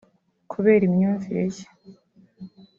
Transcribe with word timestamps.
kubera 0.51 0.83
imyumvire 0.89 1.39
ye 1.55 1.65